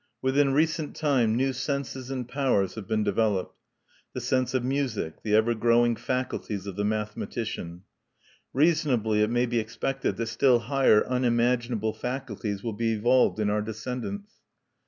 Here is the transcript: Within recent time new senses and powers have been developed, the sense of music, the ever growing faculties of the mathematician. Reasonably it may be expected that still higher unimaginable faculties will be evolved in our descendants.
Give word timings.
Within 0.19 0.51
recent 0.51 0.95
time 0.95 1.35
new 1.35 1.53
senses 1.53 2.09
and 2.09 2.27
powers 2.27 2.73
have 2.73 2.87
been 2.87 3.03
developed, 3.03 3.59
the 4.13 4.19
sense 4.19 4.55
of 4.55 4.63
music, 4.63 5.21
the 5.21 5.35
ever 5.35 5.53
growing 5.53 5.95
faculties 5.95 6.65
of 6.65 6.75
the 6.75 6.83
mathematician. 6.83 7.83
Reasonably 8.51 9.21
it 9.21 9.29
may 9.29 9.45
be 9.45 9.59
expected 9.59 10.17
that 10.17 10.25
still 10.25 10.57
higher 10.57 11.05
unimaginable 11.05 11.93
faculties 11.93 12.63
will 12.63 12.73
be 12.73 12.93
evolved 12.93 13.39
in 13.39 13.51
our 13.51 13.61
descendants. 13.61 14.31